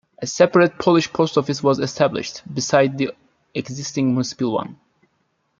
A 0.19 0.25
separate 0.25 0.79
Polish 0.79 1.13
post 1.13 1.37
office 1.37 1.61
was 1.61 1.77
established, 1.77 2.41
besides 2.51 2.97
the 2.97 3.11
existing 3.53 4.07
municipal 4.07 4.51
one. 4.51 4.79